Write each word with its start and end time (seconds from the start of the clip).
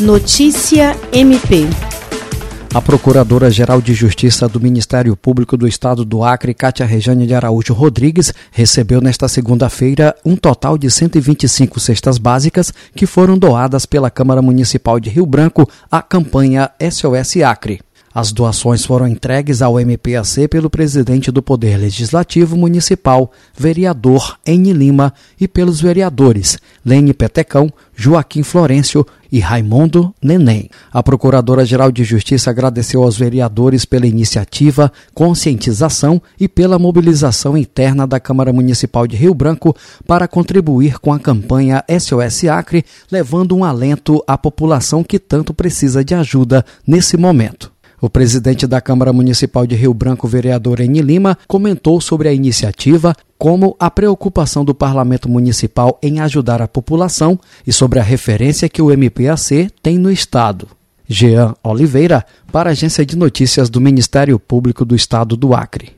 Notícia 0.00 0.94
MP. 1.10 1.66
A 2.74 2.82
Procuradora-Geral 2.82 3.80
de 3.80 3.94
Justiça 3.94 4.46
do 4.46 4.60
Ministério 4.60 5.16
Público 5.16 5.56
do 5.56 5.66
Estado 5.66 6.04
do 6.04 6.22
Acre, 6.22 6.52
Cátia 6.52 6.84
Rejane 6.84 7.26
de 7.26 7.34
Araújo 7.34 7.72
Rodrigues, 7.72 8.34
recebeu 8.52 9.00
nesta 9.00 9.26
segunda-feira 9.26 10.14
um 10.22 10.36
total 10.36 10.76
de 10.76 10.90
125 10.90 11.80
cestas 11.80 12.18
básicas 12.18 12.74
que 12.94 13.06
foram 13.06 13.38
doadas 13.38 13.86
pela 13.86 14.10
Câmara 14.10 14.42
Municipal 14.42 15.00
de 15.00 15.08
Rio 15.08 15.24
Branco 15.24 15.66
à 15.90 16.02
campanha 16.02 16.70
SOS 16.78 17.36
Acre. 17.42 17.80
As 18.18 18.32
doações 18.32 18.82
foram 18.82 19.06
entregues 19.06 19.60
ao 19.60 19.78
MPAC 19.78 20.48
pelo 20.48 20.70
presidente 20.70 21.30
do 21.30 21.42
Poder 21.42 21.76
Legislativo 21.76 22.56
Municipal, 22.56 23.30
vereador 23.54 24.38
Eni 24.46 24.72
Lima, 24.72 25.12
e 25.38 25.46
pelos 25.46 25.82
vereadores 25.82 26.56
Lene 26.82 27.12
Petecão, 27.12 27.70
Joaquim 27.94 28.42
Florencio 28.42 29.06
e 29.30 29.38
Raimundo 29.38 30.14
Neném. 30.22 30.70
A 30.90 31.02
Procuradora-Geral 31.02 31.92
de 31.92 32.04
Justiça 32.04 32.48
agradeceu 32.48 33.02
aos 33.02 33.18
vereadores 33.18 33.84
pela 33.84 34.06
iniciativa, 34.06 34.90
conscientização 35.12 36.22
e 36.40 36.48
pela 36.48 36.78
mobilização 36.78 37.54
interna 37.54 38.06
da 38.06 38.18
Câmara 38.18 38.50
Municipal 38.50 39.06
de 39.06 39.14
Rio 39.14 39.34
Branco 39.34 39.76
para 40.06 40.26
contribuir 40.26 40.98
com 41.00 41.12
a 41.12 41.20
campanha 41.20 41.84
SOS 41.86 42.44
Acre, 42.44 42.82
levando 43.12 43.54
um 43.54 43.62
alento 43.62 44.24
à 44.26 44.38
população 44.38 45.04
que 45.04 45.18
tanto 45.18 45.52
precisa 45.52 46.02
de 46.02 46.14
ajuda 46.14 46.64
nesse 46.86 47.18
momento. 47.18 47.75
O 48.00 48.10
presidente 48.10 48.66
da 48.66 48.80
Câmara 48.80 49.12
Municipal 49.12 49.66
de 49.66 49.74
Rio 49.74 49.94
Branco, 49.94 50.28
vereador 50.28 50.80
Eni 50.80 51.00
Lima, 51.00 51.38
comentou 51.48 51.98
sobre 52.00 52.28
a 52.28 52.32
iniciativa, 52.32 53.14
como 53.38 53.74
a 53.80 53.90
preocupação 53.90 54.64
do 54.64 54.74
Parlamento 54.74 55.28
Municipal 55.28 55.98
em 56.02 56.20
ajudar 56.20 56.60
a 56.60 56.68
população 56.68 57.40
e 57.66 57.72
sobre 57.72 57.98
a 57.98 58.02
referência 58.02 58.68
que 58.68 58.82
o 58.82 58.90
MPAC 58.90 59.70
tem 59.82 59.96
no 59.96 60.10
Estado. 60.10 60.68
Jean 61.08 61.54
Oliveira, 61.62 62.24
para 62.52 62.70
a 62.70 62.72
Agência 62.72 63.06
de 63.06 63.16
Notícias 63.16 63.70
do 63.70 63.80
Ministério 63.80 64.38
Público 64.38 64.84
do 64.84 64.94
Estado 64.94 65.36
do 65.36 65.54
Acre. 65.54 65.95